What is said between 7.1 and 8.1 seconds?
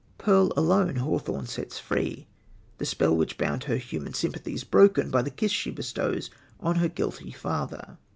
father.